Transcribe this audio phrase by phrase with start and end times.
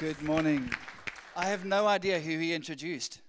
[0.00, 0.72] Good morning.
[1.36, 3.20] I have no idea who he introduced.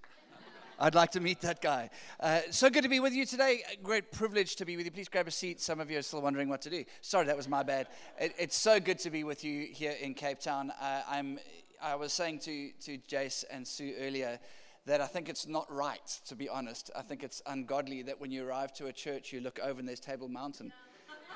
[0.79, 1.91] I'd like to meet that guy.
[2.19, 3.61] Uh, so good to be with you today.
[3.83, 4.91] Great privilege to be with you.
[4.91, 5.61] Please grab a seat.
[5.61, 6.83] Some of you are still wondering what to do.
[7.01, 7.87] Sorry, that was my bad.
[8.19, 10.71] It, it's so good to be with you here in Cape Town.
[10.81, 11.37] Uh, I'm,
[11.83, 14.39] I was saying to, to Jace and Sue earlier
[14.87, 16.89] that I think it's not right, to be honest.
[16.95, 19.87] I think it's ungodly that when you arrive to a church, you look over and
[19.87, 20.73] there's Table Mountain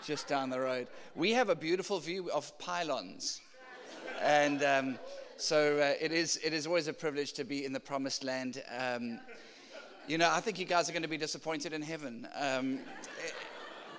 [0.04, 0.88] just down the road.
[1.14, 3.42] We have a beautiful view of pylons.
[4.22, 5.00] And um,
[5.38, 8.62] so uh, it, is, it is always a privilege to be in the promised land.
[8.78, 9.20] Um,
[10.08, 12.28] you know, I think you guys are going to be disappointed in heaven.
[12.40, 12.80] Um,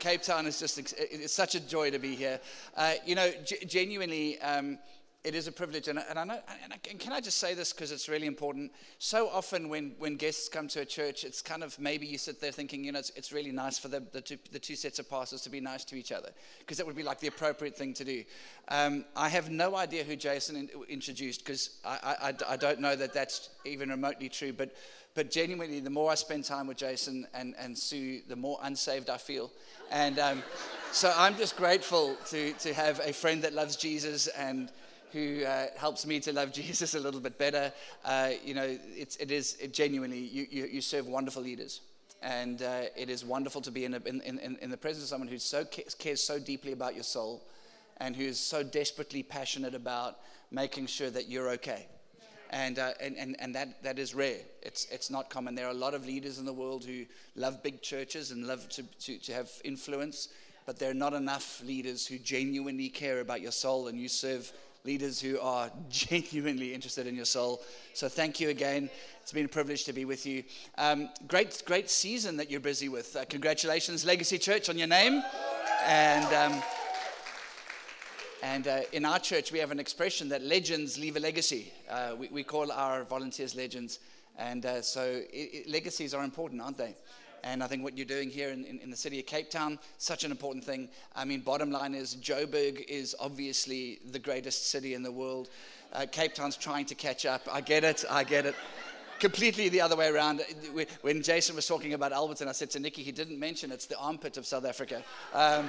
[0.01, 2.41] Cape Town is just, it's such a joy to be here.
[2.77, 4.79] Uh, you know, g- genuinely, um,
[5.23, 5.89] it is a privilege.
[5.89, 8.27] And, and I know, and, I, and can I just say this because it's really
[8.27, 8.73] important?
[8.99, 12.41] So often when, when guests come to a church, it's kind of maybe you sit
[12.41, 14.99] there thinking, you know, it's, it's really nice for the, the, two, the two sets
[14.99, 17.77] of pastors to be nice to each other because that would be like the appropriate
[17.77, 18.25] thing to do.
[18.69, 22.97] Um, I have no idea who Jason in, introduced because I, I, I don't know
[22.97, 24.53] that that's even remotely true.
[24.53, 24.75] But
[25.15, 29.11] but genuinely, the more I spend time with Jason and, and Sue, the more unsaved
[29.11, 29.51] I feel.
[29.91, 30.43] And um,
[30.93, 34.71] so I'm just grateful to, to have a friend that loves Jesus and
[35.13, 37.73] who uh, helps me to love Jesus a little bit better.
[38.05, 41.81] Uh, you know, it's, it is it genuinely, you, you, you, serve wonderful leaders.
[42.23, 45.09] And uh, it is wonderful to be in, a, in, in, in, the presence of
[45.09, 47.43] someone who so cares so deeply about your soul
[47.97, 50.19] and who is so desperately passionate about
[50.51, 51.87] making sure that you're okay.
[52.51, 54.41] And, uh, and, and, and that, that is rare.
[54.61, 55.55] It's, it's not common.
[55.55, 57.05] There are a lot of leaders in the world who
[57.37, 60.29] love big churches and love to, to, to have influence,
[60.67, 64.53] but there are not enough leaders who genuinely care about your soul and you serve
[64.85, 67.63] leaders who are genuinely interested in your soul.
[67.95, 68.91] So thank you again.
[69.23, 70.45] It's been a privilege to be with you.
[70.79, 73.15] Um, great, great season that you're busy with.
[73.15, 75.23] Uh, congratulations, Legacy Church, on your name.
[75.87, 76.35] And.
[76.55, 76.63] Um,
[78.43, 81.73] and uh, in our church, we have an expression that legends leave a legacy.
[81.91, 83.99] Uh, we, we, call our volunteers legends.
[84.39, 86.97] And uh, so it, it, legacies are important, aren't they?
[87.45, 89.79] And I think what you're doing here in, in, in, the city of Cape Town,
[89.99, 90.89] such an important thing.
[91.15, 95.49] I mean, bottom line is Joburg is obviously the greatest city in the world.
[95.93, 97.43] Uh, Cape Town's trying to catch up.
[97.51, 98.05] I get it.
[98.09, 98.55] I get it.
[99.21, 100.41] Completely the other way around.
[101.03, 103.99] When Jason was talking about Alberton, I said to Nikki, he didn't mention it's the
[103.99, 105.03] armpit of South Africa.
[105.35, 105.69] Um,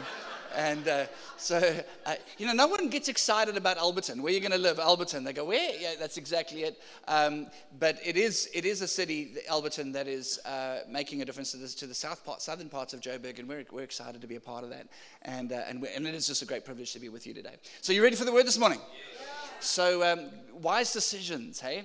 [0.56, 1.58] and uh, so,
[2.06, 4.22] uh, you know, no one gets excited about Alberton.
[4.22, 4.78] Where are you going to live?
[4.78, 5.26] Alberton.
[5.26, 5.76] They go, where?
[5.78, 6.82] Yeah, that's exactly it.
[7.10, 7.48] Um,
[7.78, 11.58] but it is, it is a city, Alberton, that is uh, making a difference to,
[11.58, 14.38] this, to the south part, southern parts of Joburg, and we're, we're excited to be
[14.38, 14.88] a part of that.
[15.24, 17.56] And, uh, and, and it is just a great privilege to be with you today.
[17.82, 18.80] So, you ready for the word this morning?
[18.80, 19.26] Yeah.
[19.60, 21.84] So, um, wise decisions, hey?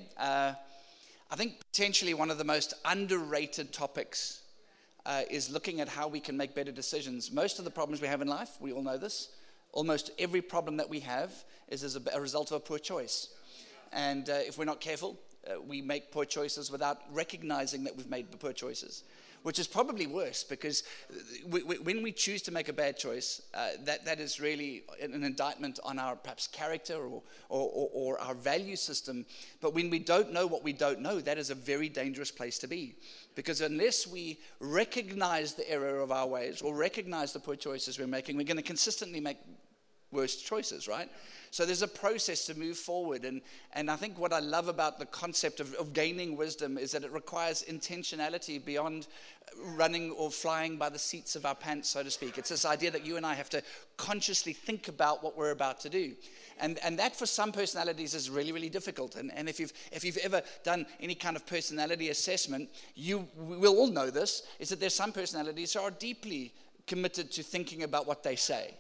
[1.31, 4.43] I think potentially one of the most underrated topics
[5.05, 7.33] uh, is looking at how we can make better decisions.
[7.33, 9.31] Most of the problems we have in life, we all know this,
[9.73, 11.33] almost every problem that we have
[11.69, 13.29] is as a, a result of a poor choice.
[13.93, 18.11] And uh, if we're not careful, uh, we make poor choices without recognizing that we've
[18.11, 19.03] made the poor choices
[19.47, 20.83] which is probably worse because
[21.49, 24.83] we, we, when we choose to make a bad choice, uh, that, that is really
[25.01, 29.25] an indictment on our perhaps character or, or, or, or our value system.
[29.61, 32.59] But when we don't know what we don't know, that is a very dangerous place
[32.59, 32.97] to be.
[33.37, 38.09] Because unless we recognize the error of our ways or recognize the poor choices we're
[38.09, 39.39] making, we're going to consistently make
[40.13, 41.11] worst choices, right?
[41.51, 43.25] So there's a process to move forward.
[43.25, 43.41] And,
[43.73, 47.03] and I think what I love about the concept of, of gaining wisdom is that
[47.03, 49.07] it requires intentionality beyond
[49.65, 52.37] running or flying by the seats of our pants, so to speak.
[52.37, 53.63] It's this idea that you and I have to
[53.97, 56.15] consciously think about what we're about to do.
[56.59, 59.17] And, and that for some personalities is really, really difficult.
[59.17, 63.77] And, and if, you've, if you've ever done any kind of personality assessment, you will
[63.77, 66.53] all know this, is that there's some personalities who are deeply
[66.87, 68.75] committed to thinking about what they say.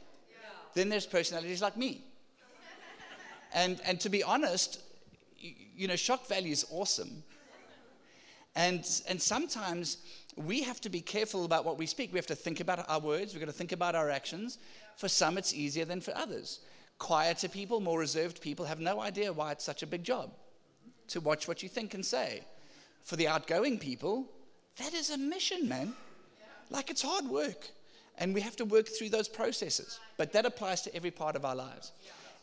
[0.77, 2.03] Then there's personalities like me.
[3.55, 4.83] And, and to be honest,
[5.39, 7.23] you, you know, shock value is awesome.
[8.55, 9.97] And, and sometimes
[10.37, 12.13] we have to be careful about what we speak.
[12.13, 14.59] We have to think about our words, we've got to think about our actions.
[14.99, 16.61] For some, it's easier than for others.
[16.99, 20.31] Quieter people, more reserved people have no idea why it's such a big job
[21.09, 22.43] to watch what you think and say.
[23.03, 24.27] For the outgoing people,
[24.77, 25.95] that is a mission, man.
[26.69, 27.71] Like it's hard work.
[28.19, 30.01] And we have to work through those processes.
[30.17, 31.93] But that applies to every part of our lives.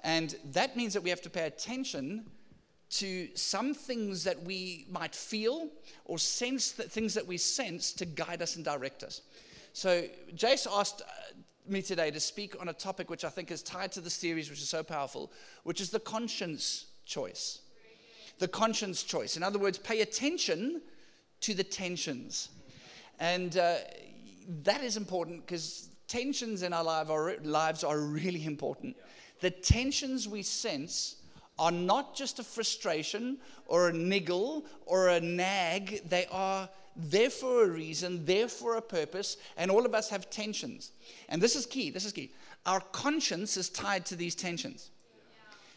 [0.03, 2.25] And that means that we have to pay attention
[2.91, 5.67] to some things that we might feel
[6.05, 9.21] or sense that things that we sense to guide us and direct us.
[9.73, 10.03] So
[10.35, 11.05] Jace asked uh,
[11.67, 14.49] me today to speak on a topic which I think is tied to the series,
[14.49, 15.31] which is so powerful,
[15.63, 17.61] which is the conscience choice.
[18.37, 19.37] The conscience choice.
[19.37, 20.81] In other words, pay attention
[21.41, 22.49] to the tensions.
[23.19, 23.77] And uh,
[24.63, 28.95] that is important because tensions in our life are, lives are really important.
[29.41, 31.17] The tensions we sense
[31.59, 33.37] are not just a frustration
[33.67, 36.07] or a niggle or a nag.
[36.09, 40.29] They are there for a reason, there for a purpose, and all of us have
[40.29, 40.91] tensions.
[41.29, 41.89] And this is key.
[41.89, 42.31] This is key.
[42.65, 44.91] Our conscience is tied to these tensions.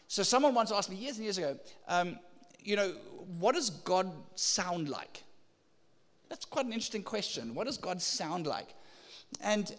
[0.07, 2.19] So someone once asked me years and years ago, um,
[2.63, 2.93] you know,
[3.39, 5.23] what does God sound like?
[6.29, 7.55] That's quite an interesting question.
[7.55, 8.67] What does God sound like?
[9.41, 9.73] And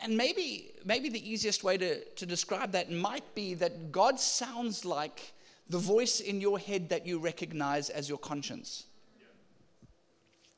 [0.00, 4.84] and, maybe, maybe the easiest way to, to describe that might be that God sounds
[4.84, 5.34] like
[5.68, 8.84] the voice in your head that you recognize as your conscience.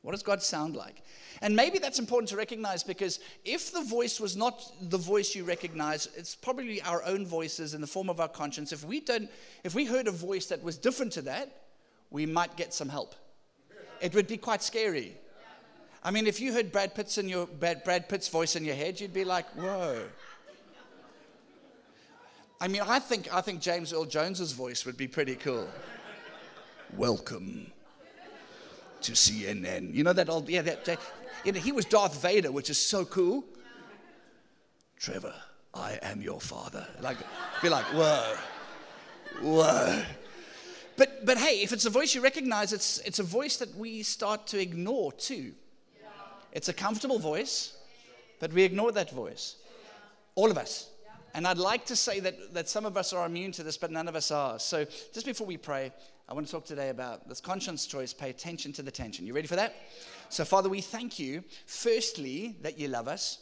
[0.03, 1.03] What does God sound like?
[1.43, 5.45] And maybe that's important to recognize because if the voice was not the voice you
[5.45, 8.73] recognize, it's probably our own voices in the form of our conscience.
[8.73, 9.29] If we don't,
[9.65, 11.65] if we heard a voice that was different to that,
[12.11, 13.17] we might get some help.
[14.01, 15.17] It would be quite scary.
[16.03, 19.01] I mean, if you heard Brad Pitt's in your Brad Pitt's voice in your head,
[19.01, 20.09] you'd be like, "Whoa."
[22.61, 25.69] I mean, I think I think James Earl Jones's voice would be pretty cool.
[26.97, 27.73] Welcome
[29.03, 29.95] to CNN.
[29.95, 30.99] You know that old yeah that
[31.45, 33.45] you know, he was Darth Vader, which is so cool.
[34.97, 35.35] Trevor,
[35.75, 36.87] I am your father.
[37.01, 37.19] Like,
[37.63, 38.37] be like, whoa,
[39.41, 40.03] whoa.
[40.99, 44.03] But, but hey, if it's a voice you recognize, it's, it's a voice that we
[44.03, 45.53] start to ignore too.
[46.53, 47.77] It's a comfortable voice,
[48.41, 49.57] but we ignore that voice.
[50.35, 50.91] All of us.
[51.35, 53.93] And I'd like to say that, that some of us are immune to this, but
[53.93, 54.59] none of us are.
[54.59, 55.93] So just before we pray,
[56.29, 58.13] I want to talk today about this conscience choice.
[58.13, 59.25] Pay attention to the tension.
[59.25, 59.77] You ready for that?
[60.31, 63.39] So, Father, we thank you, firstly, that you love us,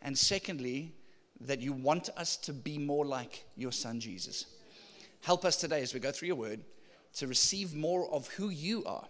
[0.00, 0.92] and secondly,
[1.40, 4.46] that you want us to be more like your son, Jesus.
[5.22, 6.60] Help us today as we go through your word
[7.14, 9.06] to receive more of who you are,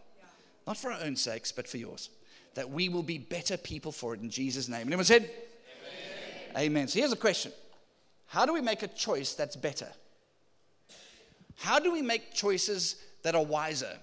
[0.66, 2.10] not for our own sakes, but for yours.
[2.54, 4.86] That we will be better people for it in Jesus' name.
[4.86, 5.28] Anyone said?
[6.54, 6.66] Amen.
[6.66, 6.88] Amen.
[6.88, 7.52] So here's a question
[8.26, 9.88] How do we make a choice that's better?
[11.56, 13.96] How do we make choices that are wiser?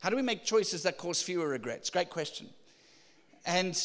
[0.00, 1.90] How do we make choices that cause fewer regrets?
[1.90, 2.48] Great question.
[3.44, 3.80] And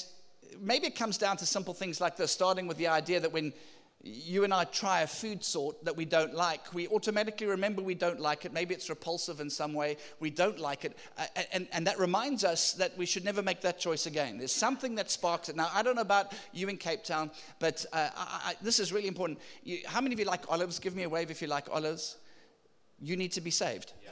[0.60, 3.54] maybe it comes down to simple things like this, starting with the idea that when
[4.03, 7.94] you and I try a food sort that we don't like, we automatically remember we
[7.94, 8.53] don't like it.
[8.53, 9.98] Maybe it's repulsive in some way.
[10.19, 10.98] We don't like it.
[11.18, 14.38] Uh, and, and that reminds us that we should never make that choice again.
[14.38, 15.56] There's something that sparks it.
[15.56, 18.92] Now, I don't know about you in Cape Town, but uh, I, I, this is
[18.92, 19.39] really important.
[19.63, 20.80] You, how many of you like olives?
[20.80, 22.18] Give me a wave if you like olives.
[23.00, 23.94] You need to be saved.
[24.03, 24.09] Yeah.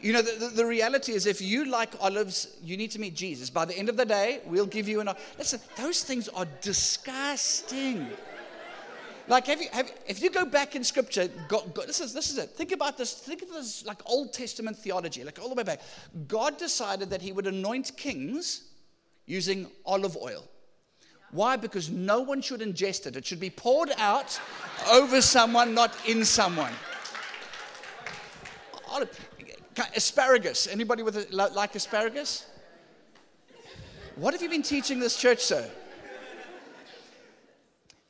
[0.00, 3.14] You know, the, the, the, reality is if you like olives, you need to meet
[3.14, 3.50] Jesus.
[3.50, 5.10] By the end of the day, we'll give you an.
[5.36, 8.08] Listen, those things are disgusting.
[9.28, 12.30] Like, have you, have, if you go back in scripture, God, God, this, is, this
[12.30, 12.50] is it.
[12.50, 13.14] Think about this.
[13.14, 15.82] Think of this like Old Testament theology, like all the way back.
[16.26, 18.70] God decided that he would anoint kings
[19.26, 20.48] using olive oil.
[21.30, 21.56] Why?
[21.56, 23.16] Because no one should ingest it.
[23.16, 24.40] It should be poured out
[24.90, 26.72] over someone, not in someone.
[28.88, 29.29] Olive
[29.94, 30.66] Asparagus.
[30.66, 32.46] Anybody with a, like asparagus?
[34.16, 35.68] What have you been teaching this church, sir?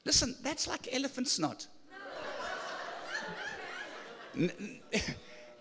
[0.04, 1.66] Listen, that's like elephant snot.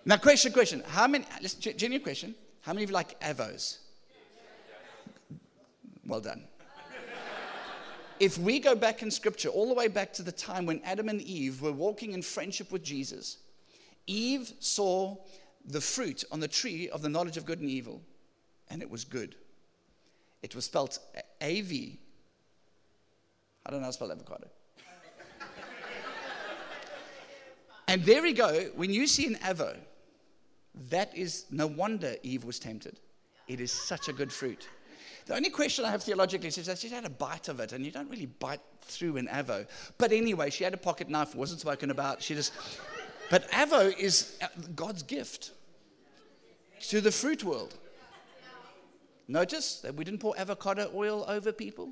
[0.05, 0.81] Now, question, question.
[0.87, 2.33] How many, listen, genuine question.
[2.61, 3.77] How many of you like avos?
[6.05, 6.45] Well done.
[8.19, 11.09] If we go back in scripture, all the way back to the time when Adam
[11.09, 13.37] and Eve were walking in friendship with Jesus,
[14.07, 15.17] Eve saw
[15.65, 18.01] the fruit on the tree of the knowledge of good and evil,
[18.69, 19.35] and it was good.
[20.41, 20.97] It was spelled
[21.41, 21.99] A V.
[23.65, 24.47] I don't know how to spell avocado.
[27.87, 28.69] and there we go.
[28.75, 29.77] When you see an avo,
[30.89, 32.99] that is no wonder Eve was tempted.
[33.47, 34.67] It is such a good fruit.
[35.25, 37.85] The only question I have theologically is that she had a bite of it, and
[37.85, 39.67] you don't really bite through an avo.
[39.97, 42.23] But anyway, she had a pocket knife, wasn't spoken about.
[42.23, 42.53] She just
[43.29, 45.51] but Avo is uh, God's gift
[46.81, 47.75] to the fruit world.
[49.27, 51.91] Notice that we didn't pour avocado oil over people.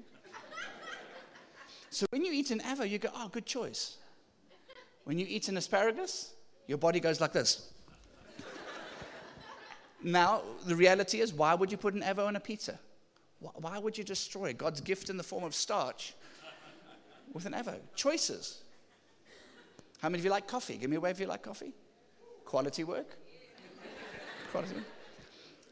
[1.89, 3.97] So when you eat an avo, you go, oh, good choice.
[5.03, 6.33] When you eat an asparagus,
[6.67, 7.71] your body goes like this.
[10.03, 12.79] now, the reality is, why would you put an avo on a pizza?
[13.39, 16.13] Why would you destroy God's gift in the form of starch
[17.33, 17.75] with an avo?
[17.95, 18.63] Choices.
[20.01, 20.77] How many of you like coffee?
[20.77, 21.73] Give me a wave if you like coffee.
[22.45, 23.17] Quality work.
[24.51, 24.83] Quality work.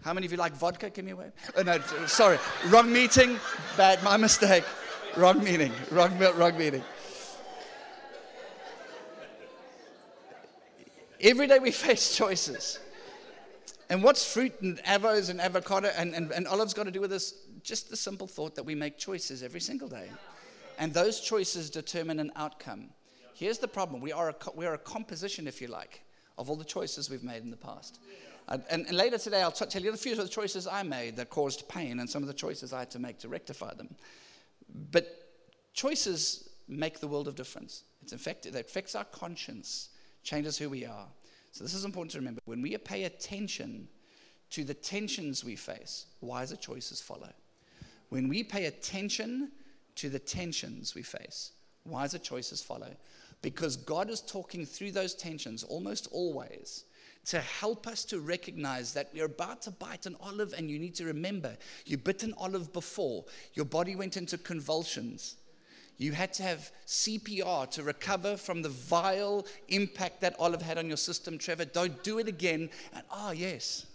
[0.03, 0.89] How many of you like vodka?
[0.89, 1.31] Give me a wave.
[1.55, 2.37] Oh, no, sorry.
[2.67, 3.39] Wrong meeting.
[3.77, 4.03] Bad.
[4.03, 4.63] My mistake.
[5.15, 5.71] Wrong meeting.
[5.91, 6.83] Wrong, wrong meeting.
[11.21, 12.79] Every day we face choices.
[13.89, 17.11] And what's fruit and avos and avocado and, and, and olives got to do with
[17.11, 17.33] this?
[17.63, 20.09] Just the simple thought that we make choices every single day.
[20.77, 22.89] And those choices determine an outcome.
[23.35, 26.01] Here's the problem we are a, we are a composition, if you like,
[26.37, 27.99] of all the choices we've made in the past.
[28.47, 30.83] And, and, and later today, I'll t- tell you a few of the choices I
[30.83, 33.73] made that caused pain and some of the choices I had to make to rectify
[33.73, 33.93] them.
[34.89, 35.33] But
[35.73, 37.83] choices make the world of difference.
[38.01, 39.89] It's infected, it affects our conscience,
[40.23, 41.07] changes who we are.
[41.51, 42.39] So, this is important to remember.
[42.45, 43.89] When we pay attention
[44.51, 47.33] to the tensions we face, wiser choices follow.
[48.07, 49.51] When we pay attention
[49.95, 51.51] to the tensions we face,
[51.85, 52.95] wiser choices follow.
[53.45, 56.85] Because God is talking through those tensions almost always
[57.25, 60.95] to help us to recognize that we're about to bite an olive, and you need
[60.95, 63.23] to remember you bit an olive before,
[63.53, 65.35] your body went into convulsions.
[65.99, 70.87] You had to have CPR to recover from the vile impact that olive had on
[70.87, 71.65] your system, Trevor.
[71.65, 72.71] Don't do it again.
[72.95, 73.85] And oh, yes,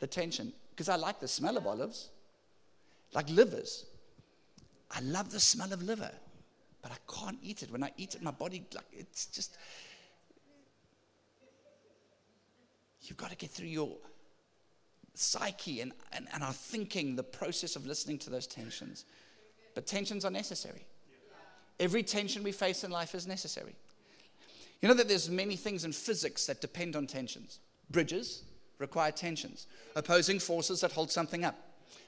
[0.00, 0.52] the tension.
[0.70, 2.08] Because I like the smell of olives,
[3.14, 3.86] like livers.
[4.90, 6.10] I love the smell of liver,
[6.82, 7.70] but I can't eat it.
[7.70, 9.56] When I eat it, my body, like, it's just.
[13.02, 13.96] You've got to get through your
[15.14, 19.04] psyche and, and, and our thinking, the process of listening to those tensions.
[19.74, 20.84] But tensions are necessary.
[21.78, 23.74] Every tension we face in life is necessary.
[24.80, 27.60] You know that there's many things in physics that depend on tensions.
[27.90, 28.44] Bridges
[28.78, 31.56] require tensions, opposing forces that hold something up.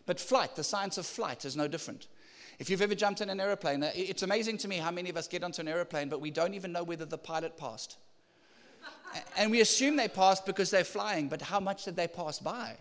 [0.06, 2.06] But flight, the science of flight, is no different.
[2.58, 5.26] If you've ever jumped in an aeroplane, it's amazing to me how many of us
[5.28, 7.96] get onto an aeroplane, but we don't even know whether the pilot passed.
[9.36, 12.76] And we assume they passed because they're flying, but how much did they pass by?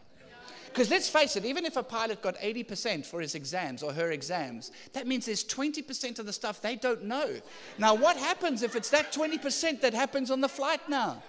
[0.71, 4.11] Because let's face it, even if a pilot got 80% for his exams or her
[4.11, 7.41] exams, that means there's 20% of the stuff they don't know.
[7.77, 11.21] Now, what happens if it's that 20% that happens on the flight now?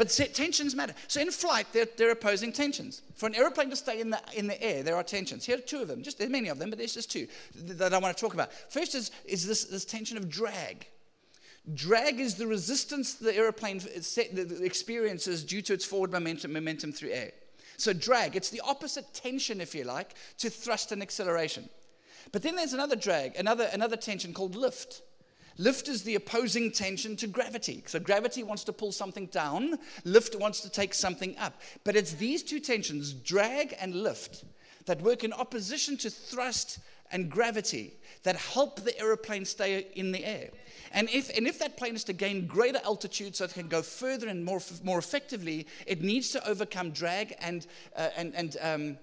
[0.00, 0.94] But tensions matter.
[1.08, 3.02] So in flight, they're, opposing tensions.
[3.16, 5.44] For an airplane to stay in the, in the air, there are tensions.
[5.44, 6.02] Here are two of them.
[6.02, 8.50] Just, there's many of them, but there's just two that I want to talk about.
[8.70, 10.86] First is, is this, this tension of drag.
[11.74, 13.82] Drag is the resistance the aeroplane
[14.62, 17.32] experiences due to its forward momentum, momentum through air.
[17.76, 21.68] So, drag, it's the opposite tension, if you like, to thrust and acceleration.
[22.32, 25.02] But then there's another drag, another, another tension called lift.
[25.60, 27.82] Lift is the opposing tension to gravity.
[27.84, 31.60] So, gravity wants to pull something down, lift wants to take something up.
[31.84, 34.44] But it's these two tensions, drag and lift,
[34.86, 36.78] that work in opposition to thrust
[37.12, 40.48] and gravity that help the aeroplane stay in the air.
[40.92, 43.82] And if, and if that plane is to gain greater altitude so it can go
[43.82, 48.98] further and more, more effectively, it needs to overcome drag and, uh, and, and um,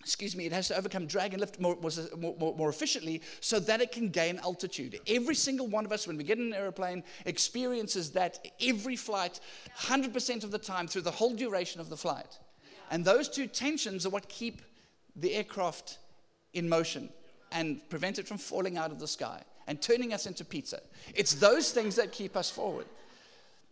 [0.00, 1.76] excuse me, it has to overcome drag and lift more,
[2.18, 4.98] more, more, efficiently so that it can gain altitude.
[5.06, 9.40] Every single one of us, when we get in an airplane, experiences that every flight,
[9.78, 12.38] 100% of the time through the whole duration of the flight.
[12.90, 14.62] And those two tensions are what keep
[15.14, 15.98] the aircraft
[16.54, 17.10] in motion
[17.52, 20.80] and prevent it from falling out of the sky and turning us into pizza.
[21.14, 22.86] It's those things that keep us forward.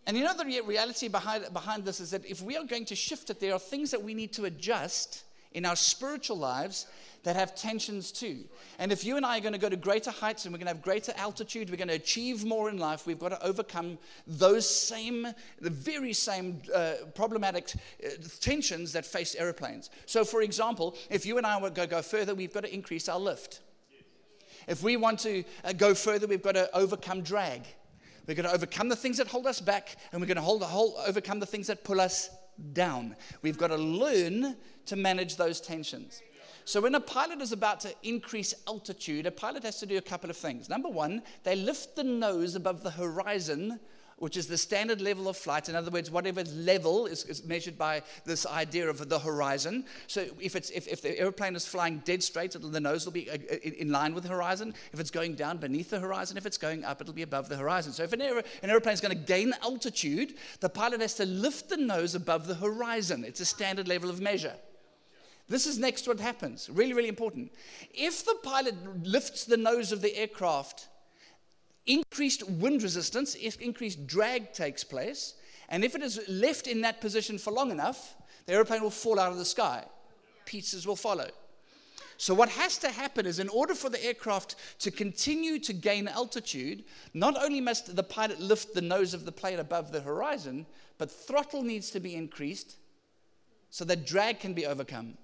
[0.07, 2.95] And you know, the reality behind, behind this is that if we are going to
[2.95, 6.87] shift it, there are things that we need to adjust in our spiritual lives
[7.25, 8.45] that have tensions too.
[8.79, 10.69] And if you and I are going to go to greater heights and we're going
[10.69, 13.99] to have greater altitude, we're going to achieve more in life, we've got to overcome
[14.27, 15.27] those same,
[15.61, 17.73] the very same uh, problematic
[18.05, 18.09] uh,
[18.41, 19.91] tensions that face airplanes.
[20.07, 23.09] So, for example, if you and I were to go further, we've got to increase
[23.09, 23.61] our lift.
[24.67, 27.63] If we want to uh, go further, we've got to overcome drag.
[28.27, 30.63] We're going to overcome the things that hold us back, and we're going to hold,
[30.63, 32.29] hold, overcome the things that pull us
[32.73, 33.17] down.
[33.43, 36.23] We've got to learn to manage those tensions.
[36.65, 40.03] So, when a pilot is about to increase altitude, a pilot has to do a
[40.03, 40.69] couple of things.
[40.69, 43.81] Number one, they lift the nose above the horizon
[44.19, 45.69] which is the standard level of flight.
[45.69, 49.85] In other words, whatever level is, is measured by this idea of the horizon.
[50.07, 53.31] So if, it's, if, if the airplane is flying dead straight, the nose will be
[53.31, 54.75] uh, uh, in line with the horizon.
[54.93, 57.57] If it's going down beneath the horizon, if it's going up, it'll be above the
[57.57, 57.93] horizon.
[57.93, 61.27] So if an, aer- an airplane is going to gain altitude, the pilot has to
[61.27, 63.25] lift the nose above the horizon.
[63.25, 64.55] It's a standard level of measure.
[65.49, 66.69] This is next what happens.
[66.69, 67.53] Really, really important.
[67.95, 68.75] If the pilot
[69.07, 70.89] lifts the nose of the aircraft
[71.89, 75.35] increased wind resistance, if increased drag takes place.
[75.69, 78.15] And if it is left in that position for long enough,
[78.47, 79.85] the airplane will fall out of the sky.
[80.47, 81.29] Pieces will follow.
[82.17, 86.09] So, what has to happen is, in order for the aircraft to continue to gain
[86.09, 90.67] altitude, not only must the pilot lift the nose of the plane above the horizon,
[90.99, 92.77] but throttle needs to be increased
[93.71, 95.17] so that drag can be overcome.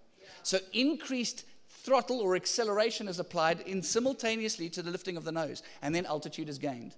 [0.45, 1.45] So, increased
[1.85, 6.07] throttle or acceleration is applied in simultaneously to the lifting of the nose, and then
[6.07, 6.97] altitude is gained.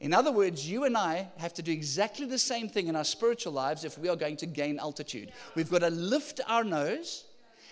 [0.00, 3.04] In other words, you and I have to do exactly the same thing in our
[3.04, 5.32] spiritual lives if we are going to gain altitude.
[5.54, 7.24] We've got to lift our nose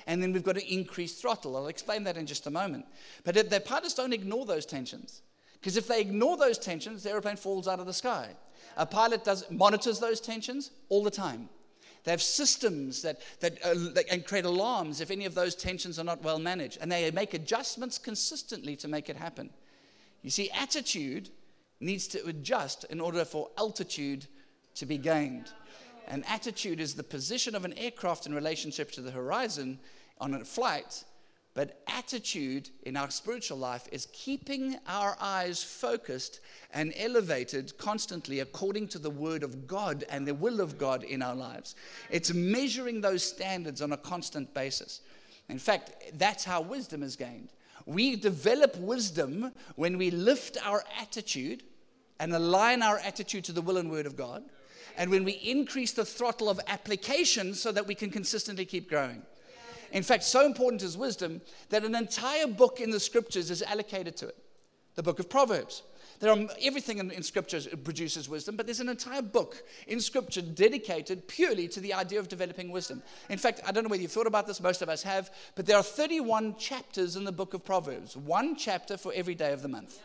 [0.07, 1.57] and then we've got to increase throttle.
[1.57, 2.87] I'll explain that in just a moment.
[3.25, 5.23] But the pilots don't ignore those tensions
[5.61, 8.31] Because if they ignore those tensions, the airplane falls out of the sky.
[8.77, 11.49] A pilot does, monitors those tensions all the time.
[12.05, 15.99] They have systems that, that, uh, that and create alarms if any of those tensions
[15.99, 16.79] are not well managed.
[16.81, 19.51] And they make adjustments consistently to make it happen.
[20.23, 21.31] You see, attitude
[21.81, 24.27] needs to adjust in order for altitude
[24.75, 25.53] to be gained.
[26.09, 29.79] And attitude is the position of an aircraft in relationship to the horizon
[30.21, 31.05] on a flight.
[31.55, 36.41] But attitude in our spiritual life is keeping our eyes focused
[36.73, 41.21] and elevated constantly according to the word of God and the will of God in
[41.21, 41.75] our lives.
[42.11, 45.03] It's measuring those standards on a constant basis.
[45.51, 47.51] In fact, that's how wisdom is gained.
[47.85, 51.65] We develop wisdom when we lift our attitude
[52.19, 54.45] and align our attitude to the will and word of God,
[54.97, 59.23] and when we increase the throttle of application so that we can consistently keep growing.
[59.93, 64.17] In fact, so important is wisdom that an entire book in the scriptures is allocated
[64.19, 64.37] to it
[64.95, 65.83] the book of Proverbs.
[66.21, 70.43] There are everything in, in scripture produces wisdom, but there's an entire book in scripture
[70.43, 73.03] dedicated purely to the idea of developing wisdom.
[73.29, 75.67] In fact, I don't know whether you've thought about this, most of us have, but
[75.67, 79.63] there are 31 chapters in the book of Proverbs, one chapter for every day of
[79.63, 79.99] the month.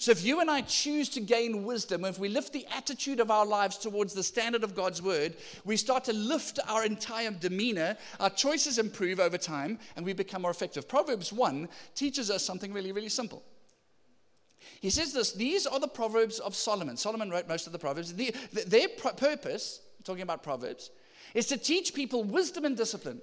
[0.00, 3.30] So if you and I choose to gain wisdom, if we lift the attitude of
[3.30, 7.98] our lives towards the standard of God's word, we start to lift our entire demeanor,
[8.18, 10.88] our choices improve over time, and we become more effective.
[10.88, 13.42] Proverbs 1 teaches us something really, really simple.
[14.80, 16.96] He says this these are the Proverbs of Solomon.
[16.96, 18.14] Solomon wrote most of the Proverbs.
[18.14, 20.90] The, the, their purpose, talking about Proverbs,
[21.34, 23.20] is to teach people wisdom and discipline.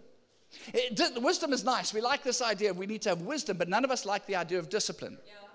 [0.75, 1.91] It, wisdom is nice.
[1.91, 2.71] We like this idea.
[2.71, 5.17] We need to have wisdom, but none of us like the idea of discipline.
[5.25, 5.46] Yeah.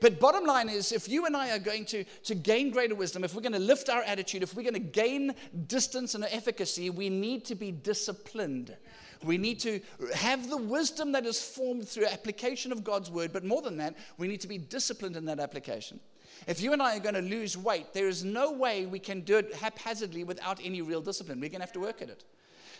[0.00, 3.24] But bottom line is, if you and I are going to, to gain greater wisdom,
[3.24, 5.34] if we're going to lift our attitude, if we're going to gain
[5.66, 8.76] distance and efficacy, we need to be disciplined.
[9.22, 9.80] We need to
[10.14, 13.96] have the wisdom that is formed through application of God's word, but more than that,
[14.18, 16.00] we need to be disciplined in that application.
[16.46, 19.22] If you and I are going to lose weight, there is no way we can
[19.22, 21.40] do it haphazardly without any real discipline.
[21.40, 22.24] We're going to have to work at it.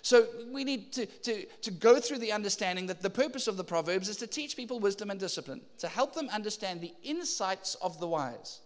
[0.07, 3.65] So we need to, to, to go through the understanding that the purpose of the
[3.65, 7.99] Proverbs is to teach people wisdom and discipline, to help them understand the insights of
[7.99, 8.61] the wise.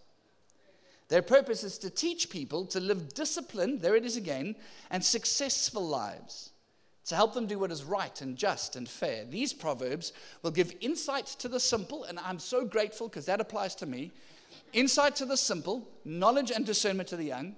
[1.07, 4.53] Their purpose is to teach people to live disciplined, there it is again,
[4.91, 6.51] and successful lives,
[7.05, 9.25] to help them do what is right and just and fair.
[9.25, 13.73] These proverbs will give insight to the simple, and I'm so grateful because that applies
[13.77, 14.11] to me.
[14.73, 17.55] Insight to the simple, knowledge and discernment to the young,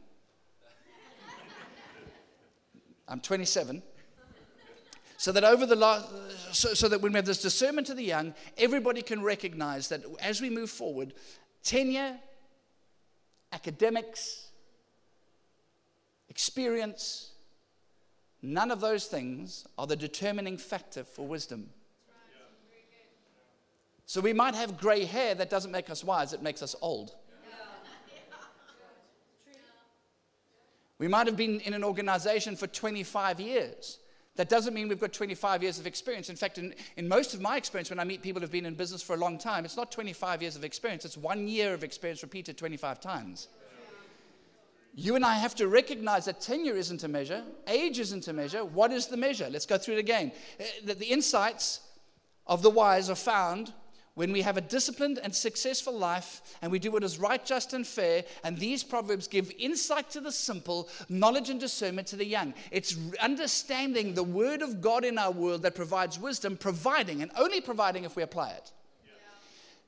[3.13, 3.84] I'm 27.
[5.17, 6.10] So that over the last,
[6.52, 10.02] so, so that when we have this discernment of the young, everybody can recognize that
[10.19, 11.13] as we move forward,
[11.63, 12.17] tenure,
[13.52, 14.47] academics,
[16.28, 17.34] experience,
[18.41, 21.69] none of those things are the determining factor for wisdom.
[24.08, 27.13] So we might have gray hair that doesn't make us wise, it makes us old.
[31.04, 34.00] We might have been in an organization for 25 years.
[34.38, 36.30] That doesn't mean we've got 25 years of experience.
[36.30, 38.76] In fact, in, in most of my experience, when I meet people who've been in
[38.76, 41.84] business for a long time, it's not 25 years of experience, it's one year of
[41.84, 43.50] experience repeated 25 times.
[44.96, 48.63] You and I have to recognize that tenure isn't a measure, age isn't a measure.
[48.63, 49.50] What is the measure?
[49.50, 50.32] Let's go through it again.
[50.58, 51.82] Uh, that the insights
[52.48, 53.74] of the wise are found
[54.15, 57.73] when we have a disciplined and successful life and we do what is right, just,
[57.73, 62.26] and fair, and these proverbs give insight to the simple, knowledge and discernment to the
[62.26, 62.54] young.
[62.71, 67.60] It's understanding the word of God in our world that provides wisdom, providing and only
[67.60, 68.71] providing if we apply it.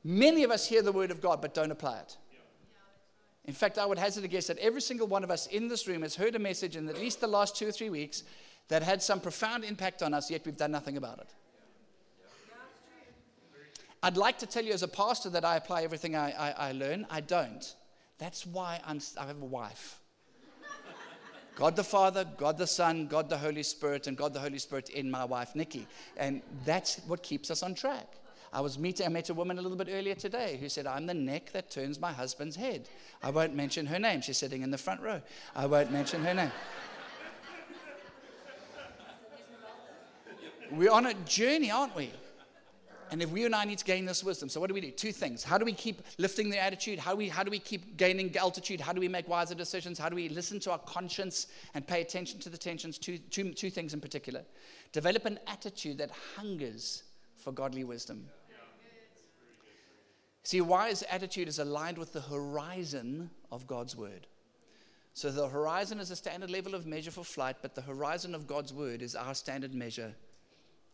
[0.04, 2.18] Many of us hear the word of God but don't apply it.
[3.46, 5.88] In fact, I would hazard a guess that every single one of us in this
[5.88, 8.24] room has heard a message in at least the last two or three weeks
[8.70, 11.32] that had some profound impact on us, yet we've done nothing about it.
[14.06, 16.72] I'd like to tell you as a pastor that I apply everything I, I, I
[16.74, 17.08] learn.
[17.10, 17.76] I don't.
[18.20, 20.00] That's why I'm, I have a wife.
[21.56, 24.90] God the Father, God the Son, God the Holy Spirit, and God the Holy Spirit
[24.90, 25.88] in my wife, Nikki.
[26.18, 28.18] And that's what keeps us on track.
[28.54, 31.08] I was meeting, I met a woman a little bit earlier today who said, I'm
[31.08, 32.88] the neck that turns my husband's head.
[33.24, 34.22] I won't mention her name.
[34.22, 35.20] She's sitting in the front row.
[35.56, 36.52] I won't mention her name.
[40.70, 42.12] We're on a journey, aren't we?
[43.12, 44.92] And if we and I need to gain this wisdom, so what do we do?
[44.92, 45.44] Two things.
[45.44, 46.98] How do we keep lifting the attitude?
[46.98, 48.82] How do we, how do we keep gaining altitude?
[48.82, 50.00] How do we make wiser decisions?
[50.00, 52.98] How do we listen to our conscience and pay attention to the tensions?
[52.98, 54.44] Two, two, two things in particular.
[54.92, 57.04] Develop an attitude that hungers
[57.38, 58.28] for godly wisdom.
[60.44, 64.28] See, wise attitude is aligned with the horizon of God's word.
[65.16, 68.46] So the horizon is a standard level of measure for flight, but the horizon of
[68.46, 70.14] God's word is our standard measure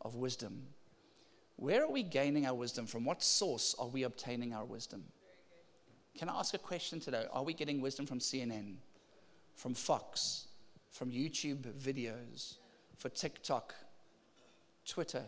[0.02, 0.68] of wisdom.
[1.56, 3.06] Where are we gaining our wisdom from?
[3.06, 5.04] What source are we obtaining our wisdom?
[6.18, 7.26] Can I ask a question today?
[7.32, 8.76] Are we getting wisdom from CNN,
[9.56, 10.48] from Fox,
[10.90, 12.58] from YouTube videos,
[12.98, 13.74] for TikTok,
[14.86, 15.24] Twitter,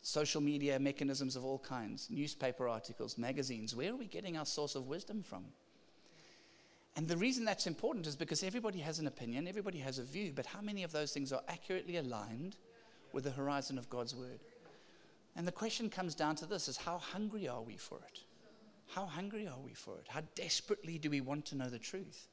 [0.00, 3.74] social media mechanisms of all kinds, newspaper articles, magazines?
[3.74, 5.44] Where are we getting our source of wisdom from?
[6.96, 10.32] And the reason that's important is because everybody has an opinion, everybody has a view,
[10.34, 12.56] but how many of those things are accurately aligned
[13.12, 14.40] with the horizon of God's word?
[15.36, 18.20] And the question comes down to this is how hungry are we for it?
[18.88, 20.06] How hungry are we for it?
[20.08, 22.28] How desperately do we want to know the truth?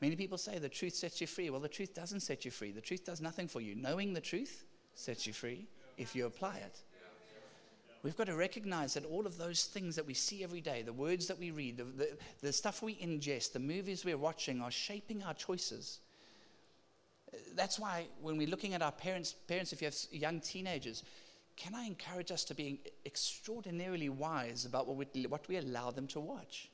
[0.00, 1.50] Many people say the truth sets you free.
[1.50, 2.72] Well, the truth doesn't set you free.
[2.72, 3.76] The truth does nothing for you.
[3.76, 6.80] Knowing the truth sets you free if you apply it.
[8.02, 10.92] We've got to recognize that all of those things that we see every day, the
[10.92, 14.72] words that we read, the, the, the stuff we ingest, the movies we're watching, are
[14.72, 16.00] shaping our choices.
[17.54, 21.04] That's why when we're looking at our parents, parents, if you have young teenagers,
[21.56, 26.06] can I encourage us to be extraordinarily wise about what we, what we allow them
[26.08, 26.70] to watch?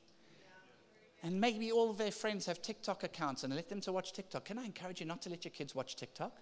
[1.21, 4.45] And maybe all of their friends have TikTok accounts and let them to watch TikTok.
[4.45, 6.37] Can I encourage you not to let your kids watch TikTok?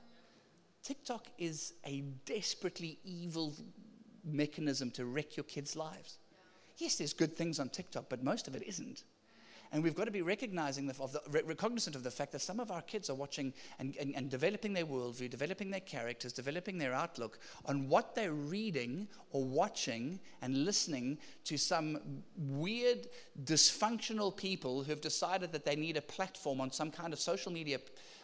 [0.83, 3.55] TikTok is a desperately evil
[4.23, 6.19] mechanism to wreck your kids' lives.
[6.77, 9.03] Yes, there's good things on TikTok, but most of it isn't.
[9.71, 11.21] And we've got to be recognizing the, of the,
[11.95, 14.85] of the fact that some of our kids are watching and, and, and developing their
[14.85, 21.17] worldview, developing their characters, developing their outlook on what they're reading or watching and listening
[21.43, 21.99] to some
[22.37, 23.07] weird,
[23.43, 27.51] dysfunctional people who have decided that they need a platform on some kind of social
[27.51, 27.79] media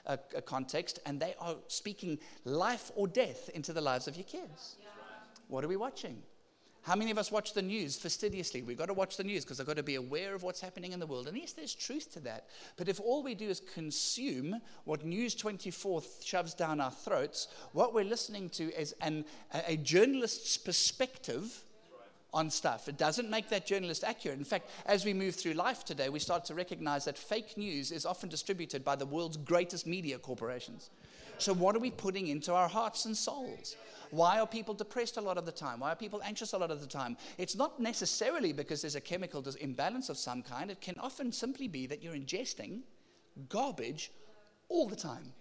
[0.06, 4.76] uh, context, and they are speaking life or death into the lives of your kids.
[5.48, 6.24] What are we watching?
[6.84, 8.62] How many of us watch the news fastidiously?
[8.62, 10.92] We've got to watch the news because I've got to be aware of what's happening
[10.92, 11.30] in the world.
[11.30, 12.48] And yes, there's truth to that.
[12.76, 17.94] But if all we do is consume what News 24 shoves down our throats, what
[17.94, 21.64] we're listening to is an, a, a journalist's perspective
[22.34, 22.90] on stuff.
[22.90, 24.40] It doesn't make that journalist accurate.
[24.40, 27.92] In fact, as we move through life today, we start to recognize that fake news
[27.92, 30.90] is often distributed by the world's greatest media corporations.
[31.38, 33.76] So, what are we putting into our hearts and souls?
[34.12, 35.80] Why are people depressed a lot of the time?
[35.80, 37.18] Why are people anxious a lot of the time?
[37.40, 40.70] It's not necessarily because there's a chemical imbalance of some kind.
[40.70, 42.82] It can often simply be that you're ingesting
[43.50, 44.12] garbage
[44.70, 45.34] all the time.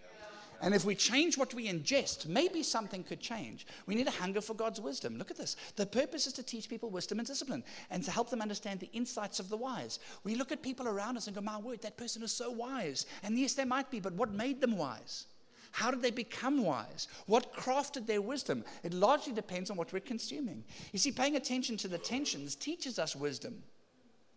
[0.63, 3.67] And if we change what we ingest, maybe something could change.
[3.85, 5.17] We need a hunger for God's wisdom.
[5.17, 5.57] Look at this.
[5.75, 8.89] The purpose is to teach people wisdom and discipline and to help them understand the
[8.93, 9.99] insights of the wise.
[10.23, 13.05] We look at people around us and go, My word, that person is so wise.
[13.23, 15.25] And yes, they might be, but what made them wise?
[15.73, 17.07] How did they become wise?
[17.25, 18.63] What crafted their wisdom?
[18.83, 20.63] It largely depends on what we're consuming.
[20.91, 23.63] You see, paying attention to the tensions teaches us wisdom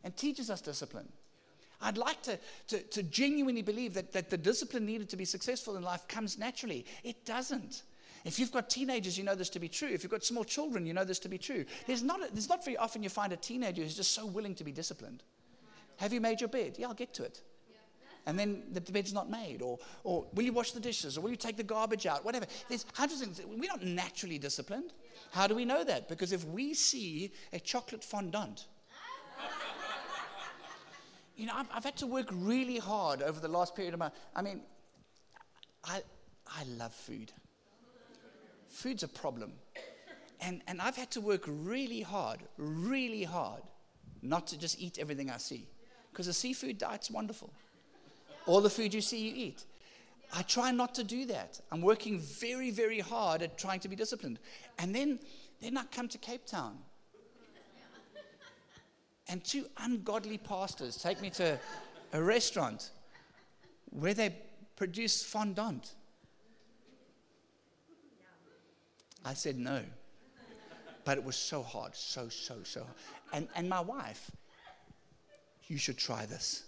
[0.03, 1.12] and teaches us discipline.
[1.83, 5.77] I'd like to, to, to, genuinely believe that, that the discipline needed to be successful
[5.77, 6.87] in life comes naturally.
[7.05, 7.83] It doesn't.
[8.25, 9.90] If you've got teenagers, you know this to be true.
[9.90, 11.66] If you've got small children, you know this to be true.
[11.87, 14.55] There's not, a, there's not very often you find a teenager who's just so willing
[14.55, 15.22] to be disciplined.
[15.99, 16.77] Have you made your bed?
[16.79, 17.42] Yeah, I'll get to it
[18.27, 21.31] and then the bed's not made, or, or will you wash the dishes, or will
[21.31, 22.47] you take the garbage out, whatever.
[22.69, 23.49] There's hundreds of things.
[23.49, 24.93] We're not naturally disciplined.
[25.31, 26.09] How do we know that?
[26.09, 28.67] Because if we see a chocolate fondant,
[31.37, 34.11] you know, I've, I've, had to work really hard over the last period of my,
[34.35, 34.61] I mean,
[35.85, 36.03] I,
[36.49, 37.33] I love food.
[38.69, 39.53] Food's a problem.
[40.41, 43.62] And, and I've had to work really hard, really hard,
[44.21, 45.69] not to just eat everything I see.
[46.11, 47.53] Because the seafood diet's wonderful.
[48.46, 49.64] All the food you see, you eat.
[50.35, 51.61] I try not to do that.
[51.70, 54.38] I'm working very, very hard at trying to be disciplined.
[54.78, 55.18] And then,
[55.61, 56.78] then I come to Cape Town.
[59.28, 61.59] And two ungodly pastors take me to
[62.12, 62.90] a restaurant
[63.90, 64.37] where they
[64.76, 65.94] produce fondant.
[69.24, 69.82] I said no.
[71.04, 72.94] But it was so hard, so, so, so hard.
[73.32, 74.30] And, and my wife,
[75.66, 76.65] you should try this.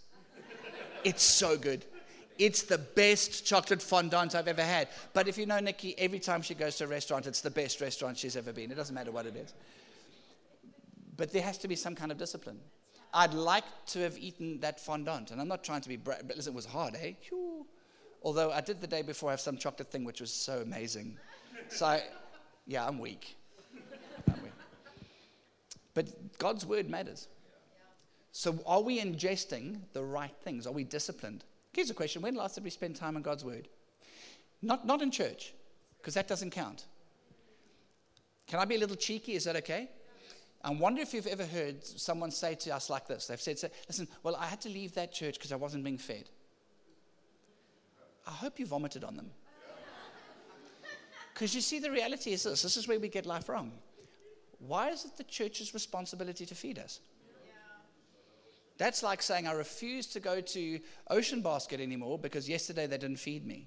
[1.04, 1.84] It's so good.
[2.38, 4.88] It's the best chocolate fondant I've ever had.
[5.12, 7.80] But if you know Nikki, every time she goes to a restaurant, it's the best
[7.80, 8.70] restaurant she's ever been.
[8.70, 9.52] It doesn't matter what it is.
[11.16, 12.60] But there has to be some kind of discipline.
[13.12, 15.32] I'd like to have eaten that fondant.
[15.32, 17.14] And I'm not trying to be, bra- but listen, it was hard, eh?
[18.22, 21.16] Although I did the day before have some chocolate thing, which was so amazing.
[21.70, 22.02] So, I,
[22.66, 23.36] yeah, I'm weak.
[24.28, 24.52] I'm weak.
[25.94, 27.26] But God's word matters.
[28.32, 30.66] So, are we ingesting the right things?
[30.66, 31.44] Are we disciplined?
[31.72, 33.68] Here's a question When last did we spend time in God's Word?
[34.60, 35.54] Not, not in church,
[35.98, 36.86] because that doesn't count.
[38.46, 39.34] Can I be a little cheeky?
[39.34, 39.88] Is that okay?
[40.64, 43.26] I wonder if you've ever heard someone say to us like this.
[43.26, 46.28] They've said, Listen, well, I had to leave that church because I wasn't being fed.
[48.26, 49.30] I hope you vomited on them.
[51.32, 53.70] Because you see, the reality is this this is where we get life wrong.
[54.58, 56.98] Why is it the church's responsibility to feed us?
[58.78, 63.18] That's like saying, I refuse to go to Ocean Basket anymore because yesterday they didn't
[63.18, 63.66] feed me.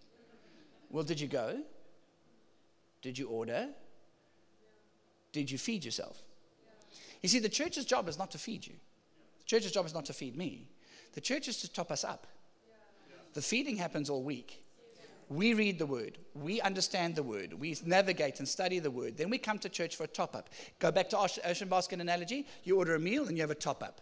[0.90, 1.60] Well, did you go?
[3.02, 3.68] Did you order?
[5.34, 6.22] Did you feed yourself?
[7.22, 8.74] You see, the church's job is not to feed you.
[9.40, 10.68] The church's job is not to feed me.
[11.14, 12.26] The church is to top us up.
[13.34, 14.64] The feeding happens all week.
[15.30, 19.16] We read the word, we understand the word, we navigate and study the word.
[19.16, 20.50] Then we come to church for a top up.
[20.80, 23.82] Go back to Ocean Basket analogy you order a meal and you have a top
[23.82, 24.02] up.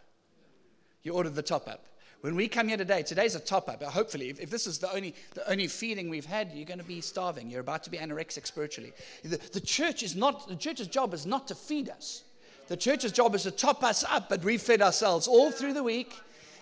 [1.03, 1.85] You ordered the top up.
[2.21, 3.81] When we come here today, today's a top up.
[3.81, 6.85] Hopefully, if, if, this is the only, the only feeding we've had, you're going to
[6.85, 7.49] be starving.
[7.49, 8.91] You're about to be anorexic spiritually.
[9.23, 12.23] The, the church is not, the church's job is not to feed us.
[12.67, 15.83] The church's job is to top us up, but we've fed ourselves all through the
[15.83, 16.13] week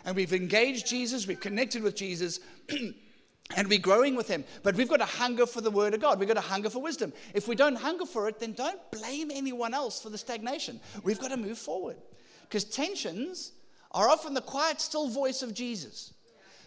[0.06, 2.40] and we've engaged Jesus, we've connected with Jesus.
[3.56, 4.46] and we're growing with him.
[4.64, 6.20] But we've got to hunger for the word of God.
[6.20, 7.12] We've got to hunger for wisdom.
[7.34, 10.80] If we don't hunger for it, then don't blame anyone else for the stagnation.
[11.04, 11.98] We've got to move forward.
[12.44, 13.52] Because tensions
[13.98, 16.14] are often the quiet, still voice of Jesus.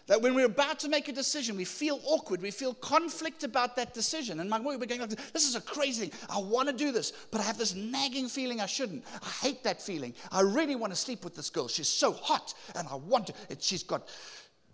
[0.07, 3.77] That when we're about to make a decision, we feel awkward, we feel conflict about
[3.77, 4.41] that decision.
[4.41, 6.19] And my we're going, like, this is a crazy thing.
[6.29, 9.05] I want to do this, but I have this nagging feeling I shouldn't.
[9.23, 10.13] I hate that feeling.
[10.29, 11.69] I really want to sleep with this girl.
[11.69, 13.33] She's so hot, and I want to.
[13.49, 14.09] And she's got,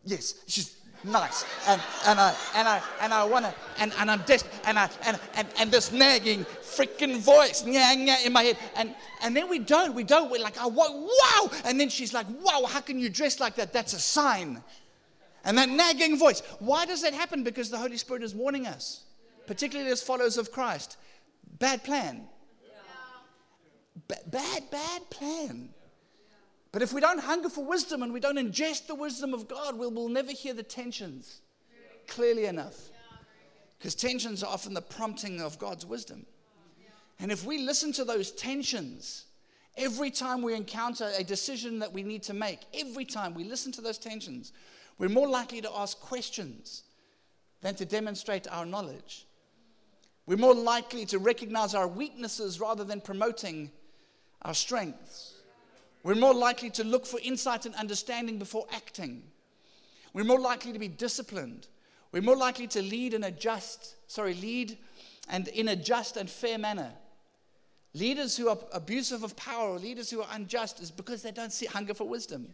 [0.03, 1.45] yes, she's nice.
[1.67, 4.89] And, and I, and I, and I want to, and, and I'm desperate, and, I,
[5.05, 8.57] and, and, and this nagging freaking voice yeah, yeah, in my head.
[8.75, 11.59] And, and then we don't, we don't, we're like, oh, wow.
[11.65, 13.73] And then she's like, wow, how can you dress like that?
[13.73, 14.63] That's a sign.
[15.43, 16.41] And that nagging voice.
[16.59, 17.43] Why does that happen?
[17.43, 19.03] Because the Holy Spirit is warning us,
[19.45, 20.97] particularly as followers of Christ.
[21.59, 22.27] Bad plan.
[24.07, 25.69] B- bad, bad plan.
[26.71, 29.77] But if we don't hunger for wisdom and we don't ingest the wisdom of God,
[29.77, 31.41] we'll, we'll never hear the tensions
[32.07, 32.89] clearly enough.
[33.77, 36.25] Because tensions are often the prompting of God's wisdom.
[37.19, 39.25] And if we listen to those tensions,
[39.75, 43.71] every time we encounter a decision that we need to make, every time we listen
[43.73, 44.51] to those tensions,
[44.97, 46.83] we're more likely to ask questions
[47.61, 49.25] than to demonstrate our knowledge.
[50.25, 53.71] We're more likely to recognize our weaknesses rather than promoting
[54.41, 55.36] our strengths.
[56.07, 59.23] We're more likely to look for insight and understanding before acting.
[60.13, 61.67] We're more likely to be disciplined.
[62.13, 64.77] We're more likely to lead and adjust, sorry, lead
[65.27, 66.93] and in a just and fair manner.
[67.93, 71.51] Leaders who are abusive of power or leaders who are unjust is because they don't
[71.51, 72.53] see hunger for wisdom.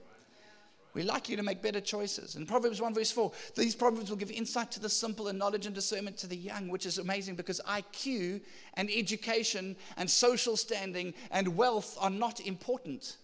[0.96, 2.36] We're likely to make better choices.
[2.36, 5.68] In Proverbs 1, verse 4, these proverbs will give insight to the simple and knowledge
[5.68, 8.42] and discernment to the young, which is amazing because IQ
[8.74, 13.18] and education and social standing and wealth are not important.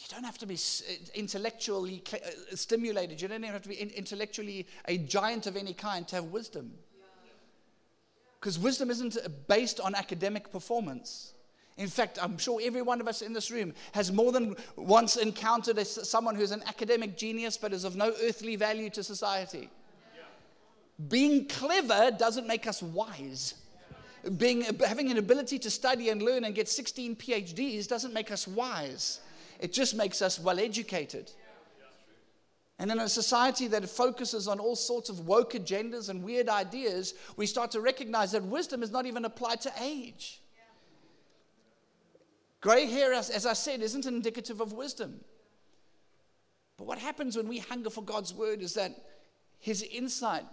[0.00, 3.20] You don't have to be eh, intellectually uh, stimulated.
[3.20, 6.72] You don't even have to be intellectually a giant of any kind to have wisdom.
[8.40, 11.34] Because wisdom isn't eh, based on academic performance.
[11.76, 15.16] In fact, I'm sure every one of us in this room has more than once
[15.16, 19.68] encountered a, someone who's an academic genius but is of no earthly value to society.
[21.08, 23.54] Being clever doesn't make us wise.
[24.36, 28.46] Being, having an ability to study and learn and get 16 PhDs doesn't make us
[28.46, 29.20] wise.
[29.60, 31.30] It just makes us well educated.
[32.78, 37.12] And in a society that focuses on all sorts of woke agendas and weird ideas,
[37.36, 40.40] we start to recognize that wisdom is not even applied to age.
[42.62, 45.20] Gray hair, as, as I said, isn't indicative of wisdom.
[46.78, 48.92] But what happens when we hunger for God's word is that
[49.58, 50.44] his insight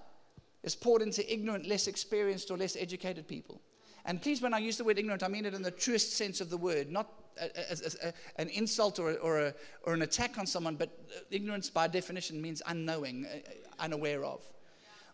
[0.63, 3.61] is poured into ignorant, less experienced, or less educated people.
[4.03, 6.41] And please, when I use the word ignorant, I mean it in the truest sense
[6.41, 10.45] of the word, not as, a, an insult or, or, a, or an attack on
[10.45, 10.89] someone, but
[11.31, 14.41] ignorance by definition means unknowing, uh, unaware of.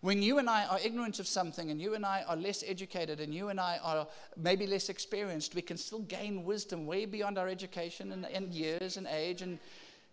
[0.02, 3.22] When you and I are ignorant of something and you and I are less educated
[3.22, 4.06] and you and I are
[4.36, 8.98] maybe less experienced, we can still gain wisdom way beyond our education and, and years
[8.98, 9.60] and age and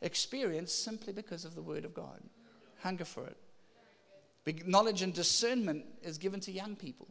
[0.00, 2.20] experience simply because of the Word of God.
[2.82, 3.36] Hunger for it.
[4.66, 7.08] Knowledge and discernment is given to young people.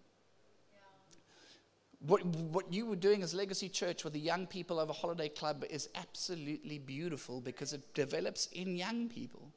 [1.99, 5.27] What, what you were doing as Legacy Church with the young people of a holiday
[5.27, 9.51] club is absolutely beautiful because it develops in young people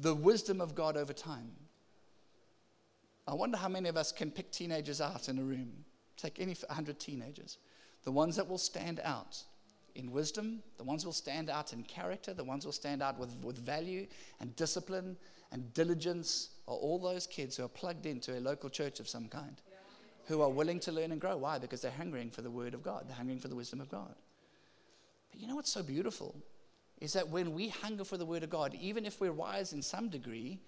[0.00, 1.52] the wisdom of God over time.
[3.28, 5.84] I wonder how many of us can pick teenagers out in a room.
[6.16, 7.58] Take any 100 teenagers.
[8.04, 9.44] The ones that will stand out
[9.94, 13.36] in wisdom, the ones will stand out in character, the ones will stand out with,
[13.42, 14.06] with value
[14.40, 15.18] and discipline
[15.52, 19.28] and diligence are all those kids who are plugged into a local church of some
[19.28, 19.60] kind
[20.30, 21.36] who are willing to learn and grow.
[21.36, 21.58] Why?
[21.58, 24.14] Because they're hungering for the Word of God, they're hungering for the wisdom of God.
[25.30, 26.36] But you know what's so beautiful?
[27.00, 29.82] Is that when we hunger for the Word of God, even if we're wise in
[29.82, 30.60] some degree,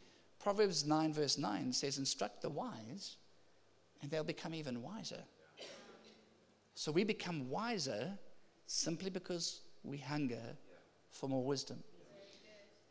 [0.42, 3.16] Proverbs 9, verse 9 says, Instruct the wise,
[4.03, 5.22] and they'll become even wiser.
[6.75, 8.18] So we become wiser
[8.66, 10.57] simply because we hunger
[11.12, 11.79] for more wisdom.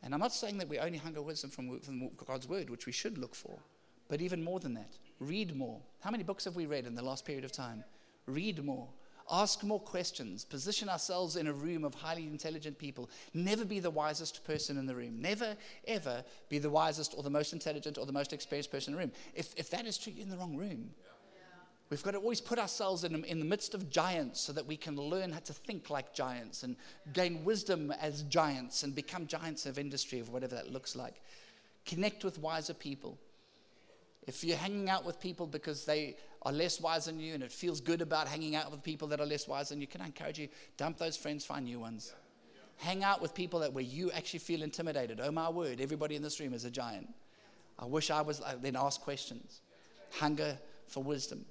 [0.03, 2.93] And I'm not saying that we only hunger wisdom from, from God's word, which we
[2.93, 3.59] should look for,
[4.07, 5.79] but even more than that, read more.
[6.01, 7.83] How many books have we read in the last period of time?
[8.25, 8.89] Read more.
[9.29, 10.43] Ask more questions.
[10.43, 13.09] Position ourselves in a room of highly intelligent people.
[13.33, 15.21] Never be the wisest person in the room.
[15.21, 15.55] Never,
[15.87, 19.05] ever be the wisest or the most intelligent or the most experienced person in the
[19.05, 19.11] room.
[19.33, 20.89] If, if that is true, you're in the wrong room.
[21.89, 24.77] We've got to always put ourselves in, in the midst of giants so that we
[24.77, 26.77] can learn how to think like giants and
[27.13, 31.21] gain wisdom as giants and become giants of industry, of whatever that looks like.
[31.85, 33.17] Connect with wiser people.
[34.27, 37.51] If you're hanging out with people because they are less wise than you and it
[37.51, 40.05] feels good about hanging out with people that are less wise than you, can I
[40.05, 40.47] encourage you?
[40.77, 42.13] Dump those friends, find new ones.
[42.77, 45.19] Hang out with people that where you actually feel intimidated.
[45.21, 47.07] Oh my word, everybody in this room is a giant.
[47.77, 49.61] I wish I was, uh, then ask questions.
[50.11, 50.57] Hunger
[50.87, 51.45] for wisdom.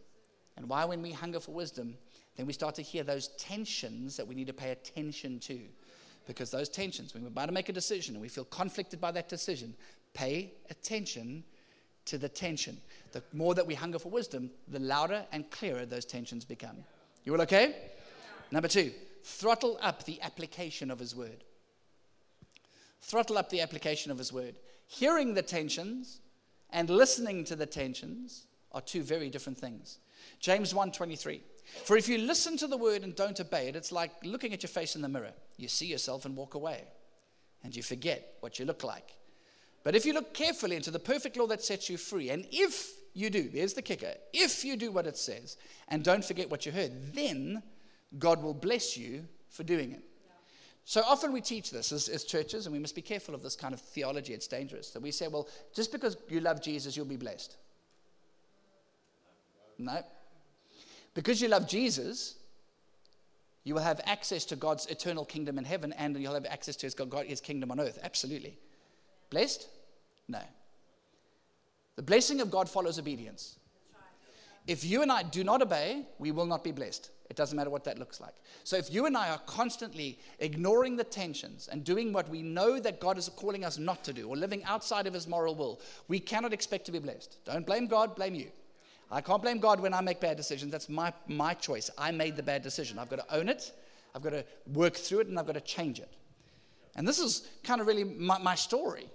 [0.56, 1.96] And why, when we hunger for wisdom,
[2.36, 5.60] then we start to hear those tensions that we need to pay attention to.
[6.26, 9.10] Because those tensions, when we're about to make a decision and we feel conflicted by
[9.12, 9.74] that decision,
[10.14, 11.44] pay attention
[12.06, 12.78] to the tension.
[13.12, 16.76] The more that we hunger for wisdom, the louder and clearer those tensions become.
[17.24, 17.74] You all okay?
[18.50, 21.44] Number two, throttle up the application of his word.
[23.00, 24.56] Throttle up the application of his word.
[24.86, 26.20] Hearing the tensions
[26.70, 29.98] and listening to the tensions are two very different things.
[30.38, 31.40] James 1:23.
[31.84, 34.62] For if you listen to the word and don't obey it, it's like looking at
[34.62, 35.32] your face in the mirror.
[35.56, 36.84] You see yourself and walk away,
[37.62, 39.14] and you forget what you look like.
[39.82, 42.90] But if you look carefully into the perfect law that sets you free, and if
[43.14, 45.56] you do, there's the kicker, if you do what it says
[45.88, 47.62] and don't forget what you heard, then
[48.18, 50.02] God will bless you for doing it.
[50.84, 53.54] So often we teach this as, as, churches, and we must be careful of this
[53.54, 54.32] kind of theology.
[54.32, 54.90] It's dangerous.
[54.90, 57.56] That we say, well, just because you love Jesus, you'll be blessed.
[59.78, 60.02] No.
[61.14, 62.36] Because you love Jesus,
[63.64, 66.86] you will have access to God's eternal kingdom in heaven and you'll have access to
[66.86, 67.98] his, God, his kingdom on earth.
[68.02, 68.58] Absolutely.
[69.30, 69.68] Blessed?
[70.28, 70.40] No.
[71.96, 73.56] The blessing of God follows obedience.
[74.66, 77.10] If you and I do not obey, we will not be blessed.
[77.28, 78.34] It doesn't matter what that looks like.
[78.64, 82.80] So if you and I are constantly ignoring the tensions and doing what we know
[82.80, 85.80] that God is calling us not to do or living outside of his moral will,
[86.08, 87.36] we cannot expect to be blessed.
[87.44, 88.50] Don't blame God, blame you.
[89.12, 90.72] I can't blame God when I make bad decisions.
[90.72, 91.90] That's my, my choice.
[91.98, 92.98] I made the bad decision.
[92.98, 93.72] I've got to own it,
[94.14, 96.12] I've got to work through it, and I've got to change it.
[96.96, 99.08] And this is kind of really my, my story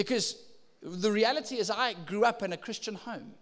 [0.00, 0.36] because
[0.80, 3.32] the reality is, I grew up in a Christian home.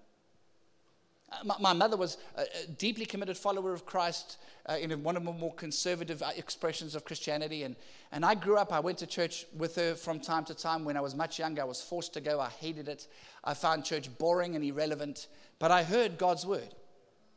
[1.30, 5.24] Uh, my, mother was a, a, deeply committed follower of Christ uh, in one of
[5.24, 7.62] the more conservative uh, expressions of Christianity.
[7.62, 7.76] And,
[8.10, 10.84] and I grew up, I went to church with her from time to time.
[10.84, 12.40] When I was much younger, I was forced to go.
[12.40, 13.06] I hated it.
[13.44, 15.28] I found church boring and irrelevant.
[15.60, 16.74] But I heard God's word.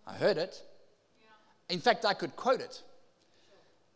[0.08, 0.64] I heard it.
[1.70, 2.82] In fact, I could quote it.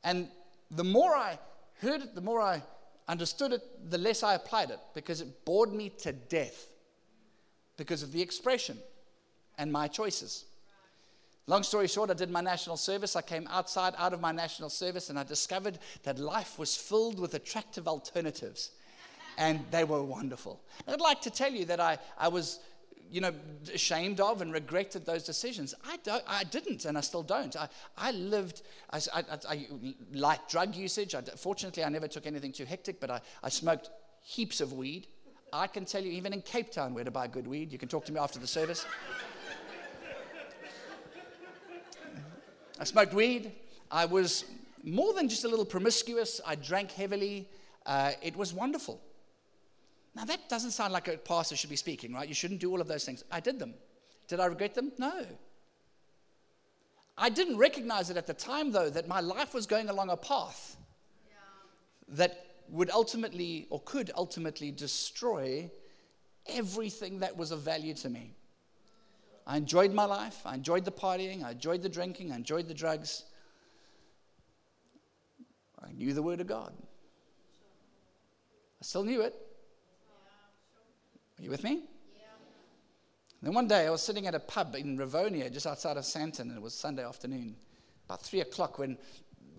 [0.04, 0.28] And
[0.70, 1.40] the more I
[1.82, 2.62] heard it, the more I
[3.08, 6.68] understood it, the less I applied it because it bored me to death
[7.78, 8.78] because of the expression
[9.58, 10.46] and my choices.
[11.48, 13.16] Long story short, I did my national service.
[13.16, 17.20] I came outside out of my national service and I discovered that life was filled
[17.20, 18.72] with attractive alternatives
[19.38, 20.60] and they were wonderful.
[20.88, 22.60] I'd like to tell you that I, I was
[23.12, 23.34] you know,
[23.74, 25.74] ashamed of and regretted those decisions.
[25.88, 27.56] I, don't, I didn't, and I still don't.
[27.56, 29.68] I, I lived, I, I, I
[30.14, 31.16] like drug usage.
[31.16, 33.90] I, fortunately, I never took anything too hectic, but I, I smoked
[34.22, 35.08] heaps of weed.
[35.54, 37.72] I can tell you, even in Cape Town, where to buy good weed.
[37.72, 38.86] You can talk to me after the service.
[42.80, 43.54] I smoked weed.
[43.90, 44.46] I was
[44.84, 46.42] more than just a little promiscuous.
[46.46, 47.48] I drank heavily.
[47.86, 49.00] Uh, it was wonderful.
[50.16, 52.28] Now, that doesn't sound like a pastor should be speaking, right?
[52.28, 53.24] You shouldn't do all of those things.
[53.30, 53.74] I did them.
[54.28, 54.94] Did I regret them?
[54.98, 55.26] No.
[57.18, 60.18] I didn't recognize it at the time, though, that my life was going along a
[60.18, 60.78] path
[61.28, 61.36] yeah.
[62.10, 65.70] that would ultimately or could ultimately destroy
[66.48, 68.36] everything that was of value to me.
[69.48, 70.42] I enjoyed my life.
[70.46, 71.44] I enjoyed the partying.
[71.44, 72.32] I enjoyed the drinking.
[72.32, 73.24] I enjoyed the drugs.
[75.84, 76.74] I knew the Word of God.
[78.82, 79.45] I still knew it.
[81.40, 81.84] Are you with me?
[82.16, 82.22] Yeah.
[83.42, 86.42] Then one day I was sitting at a pub in Rivonia, just outside of Sandton,
[86.42, 87.56] and it was Sunday afternoon,
[88.06, 88.98] about three o'clock, when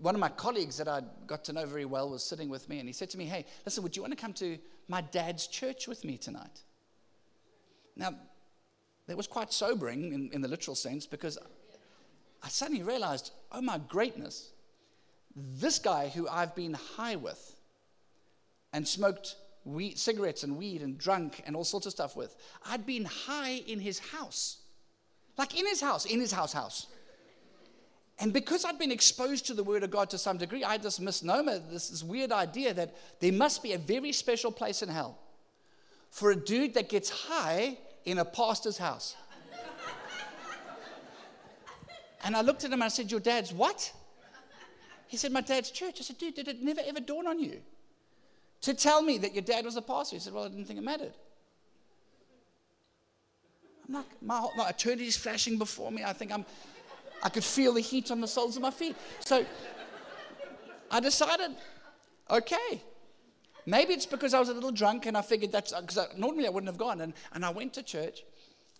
[0.01, 2.79] one of my colleagues that I got to know very well was sitting with me,
[2.79, 4.57] and he said to me, Hey, listen, would you want to come to
[4.87, 6.61] my dad's church with me tonight?
[7.95, 8.13] Now,
[9.07, 11.37] that was quite sobering in, in the literal sense because
[12.43, 14.51] I suddenly realized, oh my greatness,
[15.35, 17.55] this guy who I've been high with
[18.73, 19.35] and smoked
[19.67, 22.35] weed, cigarettes and weed and drunk and all sorts of stuff with.
[22.65, 24.57] I'd been high in his house.
[25.37, 26.87] Like in his house, in his house, house.
[28.19, 30.83] And because I'd been exposed to the Word of God to some degree, I had
[30.83, 34.89] this misnomer, this, this weird idea that there must be a very special place in
[34.89, 35.19] hell
[36.09, 39.15] for a dude that gets high in a pastor's house.
[42.23, 43.93] and I looked at him and I said, Your dad's what?
[45.07, 45.97] He said, My dad's church.
[45.99, 47.61] I said, Dude, did it never ever dawn on you
[48.61, 50.15] to tell me that your dad was a pastor?
[50.15, 51.13] He said, Well, I didn't think it mattered.
[53.87, 56.03] I'm like, my, whole, my eternity's flashing before me.
[56.03, 56.45] I think I'm,
[57.23, 58.97] I could feel the heat on the soles of my feet.
[59.21, 59.45] So
[60.91, 61.55] I decided,
[62.29, 62.83] okay,
[63.65, 66.49] maybe it's because I was a little drunk and I figured that's, because normally I
[66.49, 66.99] wouldn't have gone.
[66.99, 68.23] And, and I went to church.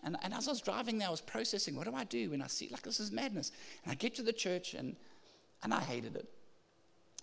[0.04, 2.42] And, and as I was driving there, I was processing, what do I do when
[2.42, 3.54] I see, like, this is madness.
[3.84, 4.98] And I get to the church and
[5.64, 6.28] and I hated it.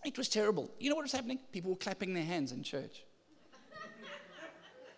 [0.05, 0.71] It was terrible.
[0.79, 1.39] You know what was happening?
[1.53, 3.05] People were clapping their hands in church.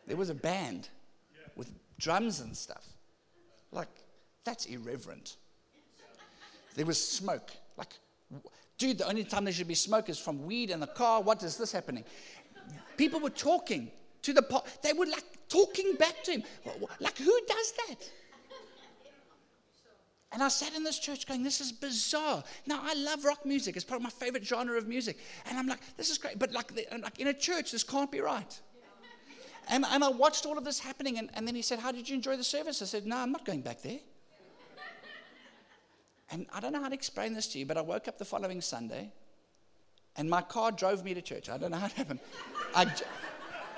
[0.07, 0.89] There was a band
[1.55, 2.85] with drums and stuff.
[3.73, 3.89] Like,
[4.45, 5.37] that's irreverent.
[6.75, 7.51] There was smoke.
[7.77, 7.95] Like,
[8.79, 11.23] dude, the only time there should be smoke is from weed in the car.
[11.23, 12.05] What is this happening?
[12.97, 13.91] People were talking
[14.23, 16.43] to the, po- they were like talking back to him.
[17.01, 18.11] Like, who does that?
[20.37, 22.45] And I sat in this church going, This is bizarre.
[22.67, 25.17] Now, I love rock music, it's probably my favorite genre of music.
[25.47, 26.39] And I'm like, This is great.
[26.39, 28.61] But like, like in a church, this can't be right.
[29.71, 31.17] And, and I watched all of this happening.
[31.17, 32.83] And, and then he said, How did you enjoy the service?
[32.83, 34.01] I said, No, I'm not going back there.
[36.31, 38.27] And I don't know how to explain this to you, but I woke up the
[38.27, 39.13] following Sunday
[40.17, 41.49] and my car drove me to church.
[41.49, 42.21] I don't know how it happened.
[42.75, 42.93] I,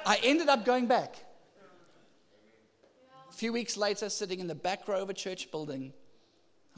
[0.04, 1.14] I ended up going back.
[3.30, 5.92] A few weeks later, sitting in the back row of a church building,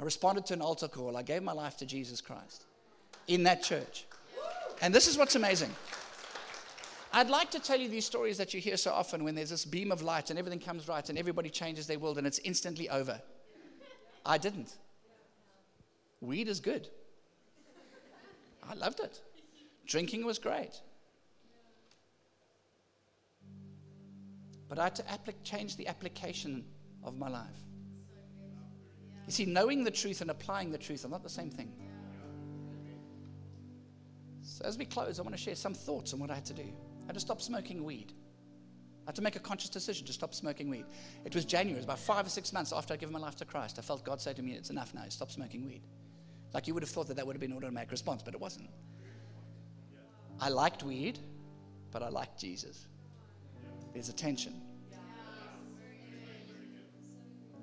[0.01, 1.15] I responded to an altar call.
[1.19, 2.65] I gave my life to Jesus Christ
[3.29, 4.07] in that church.
[4.81, 5.71] And this is what's amazing.
[7.13, 9.67] I'd like to tell you these stories that you hear so often when there's this
[9.67, 12.89] beam of light and everything comes right and everybody changes their world and it's instantly
[12.89, 13.21] over.
[14.25, 14.73] I didn't.
[16.23, 16.89] Weed is good.
[18.67, 19.21] I loved it.
[19.87, 20.81] Drinking was great.
[24.67, 24.95] But I had
[25.27, 26.65] to change the application
[27.05, 27.70] of my life.
[29.27, 31.73] You see, knowing the truth and applying the truth are not the same thing.
[34.43, 36.55] So, as we close, I want to share some thoughts on what I had to
[36.55, 36.63] do.
[37.03, 38.13] I had to stop smoking weed.
[39.07, 40.85] I had to make a conscious decision to stop smoking weed.
[41.25, 43.37] It was January, it was about five or six months after I'd given my life
[43.37, 43.79] to Christ.
[43.79, 45.83] I felt God say to me, It's enough now, stop smoking weed.
[46.53, 48.41] Like you would have thought that that would have been an automatic response, but it
[48.41, 48.69] wasn't.
[50.41, 51.19] I liked weed,
[51.91, 52.87] but I liked Jesus.
[53.93, 54.61] There's a tension.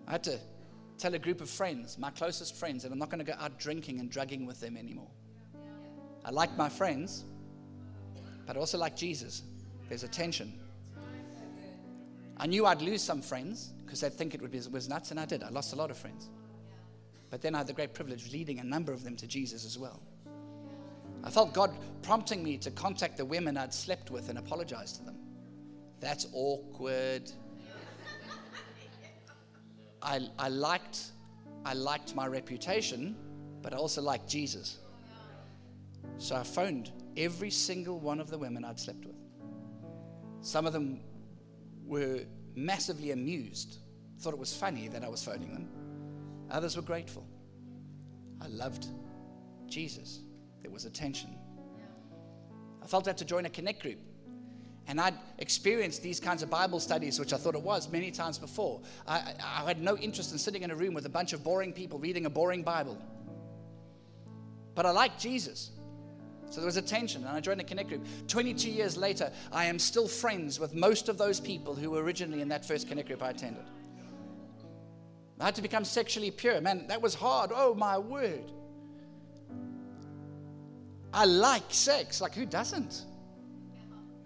[0.07, 0.39] I had to
[0.97, 3.59] tell a group of friends, my closest friends, that I'm not going to go out
[3.59, 5.09] drinking and drugging with them anymore.
[6.25, 7.23] I like my friends,
[8.45, 9.43] but I also like Jesus.
[9.87, 10.59] There's a tension.
[12.37, 15.19] I knew I'd lose some friends because they'd think it would be, was nuts, and
[15.19, 15.43] I did.
[15.43, 16.29] I lost a lot of friends.
[17.29, 19.65] But then I had the great privilege of leading a number of them to Jesus
[19.65, 20.01] as well.
[21.23, 25.03] I felt God prompting me to contact the women I'd slept with and apologize to
[25.03, 25.17] them.
[25.99, 27.31] That's awkward.
[30.01, 31.11] I, I, liked,
[31.65, 33.15] I liked my reputation,
[33.61, 34.77] but I also liked Jesus.
[36.17, 39.15] So I phoned every single one of the women I'd slept with.
[40.41, 41.01] Some of them
[41.85, 42.21] were
[42.55, 43.79] massively amused,
[44.19, 45.67] thought it was funny that I was phoning them.
[46.49, 47.25] Others were grateful.
[48.41, 48.87] I loved
[49.67, 50.21] Jesus.
[50.61, 51.35] There was attention.
[52.81, 53.99] I felt I had to join a connect group.
[54.87, 58.37] And I'd experienced these kinds of Bible studies, which I thought it was many times
[58.37, 58.79] before.
[59.05, 61.73] I, I, had no interest in sitting in a room with a bunch of boring
[61.73, 62.97] people reading a boring Bible.
[64.75, 65.71] But I liked Jesus.
[66.49, 68.07] So there was a tension, and I joined the Connect group.
[68.27, 72.41] 22 years later, I am still friends with most of those people who were originally
[72.41, 73.65] in that first Connect group I attended.
[75.39, 76.61] I had to become sexually pure.
[76.61, 77.51] Man, that was hard.
[77.53, 78.51] Oh, my word.
[81.13, 82.21] I like sex.
[82.21, 83.03] Like, who doesn't?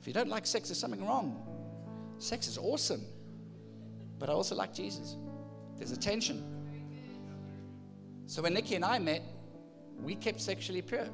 [0.02, 1.40] If you don't like sex, there's something wrong.
[2.18, 3.06] Sex is awesome.
[4.18, 5.16] But I also like Jesus.
[5.78, 6.44] There's a tension.
[8.26, 9.22] So when Nikki and I met,
[10.02, 11.08] we kept sexually pure.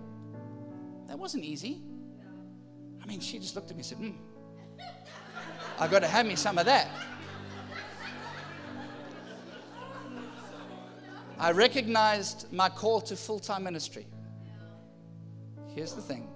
[1.07, 1.81] That wasn't easy.
[3.03, 4.11] I mean, she just looked at me and said, hmm,
[5.79, 6.89] I got to have me some of that.
[11.37, 14.07] I recognized my call to full time ministry.
[15.75, 16.29] Here's the thing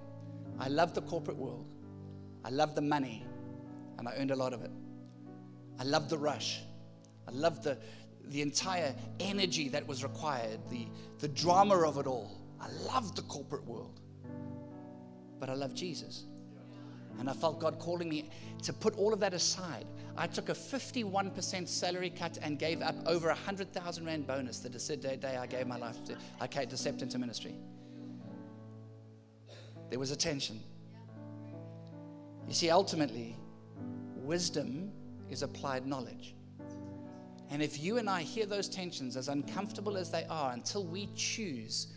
[0.60, 1.71] I love the corporate world.
[2.44, 3.24] I loved the money,
[3.98, 4.70] and I earned a lot of it.
[5.78, 6.60] I loved the rush.
[7.28, 7.78] I loved the,
[8.26, 10.86] the entire energy that was required, the,
[11.18, 12.40] the drama of it all.
[12.60, 14.00] I loved the corporate world.
[15.40, 16.24] But I loved Jesus.
[17.18, 18.30] And I felt God calling me
[18.62, 19.86] to put all of that aside.
[20.16, 24.68] I took a 51% salary cut and gave up over a 100,000 Rand bonus the
[24.68, 27.54] day I gave my life to, I came to stepped into ministry.
[29.90, 30.60] There was a tension.
[32.46, 33.36] You see, ultimately,
[34.16, 34.92] wisdom
[35.30, 36.34] is applied knowledge.
[37.50, 41.08] And if you and I hear those tensions, as uncomfortable as they are, until we
[41.14, 41.88] choose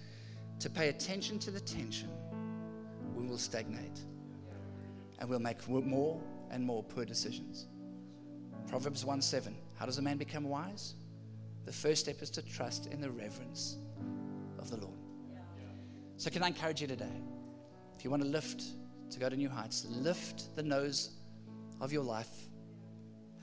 [0.60, 2.10] to pay attention to the tension,
[3.16, 4.02] we will stagnate
[5.20, 6.22] and we'll make more
[6.52, 7.68] and more poor decisions.
[8.68, 9.56] Proverbs 1 7.
[9.76, 10.96] How does a man become wise?
[11.66, 13.78] The first step is to trust in the reverence
[14.60, 14.98] of the Lord.
[16.18, 17.22] So, can I encourage you today?
[17.98, 18.64] If you want to lift,
[19.10, 21.12] to go to new heights, lift the nose
[21.82, 22.48] of your life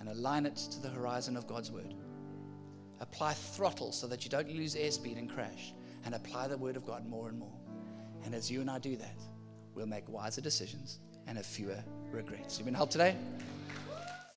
[0.00, 1.94] and align it to the horizon of God's word.
[3.00, 6.86] Apply throttle so that you don't lose airspeed and crash, and apply the word of
[6.86, 7.56] God more and more.
[8.24, 9.22] And as you and I do that,
[9.74, 12.58] we'll make wiser decisions and have fewer regrets.
[12.58, 13.16] You've been helped today?